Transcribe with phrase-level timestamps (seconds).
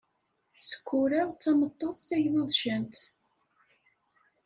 [0.69, 2.97] Sekkura d tameṭṭut tagdudcant.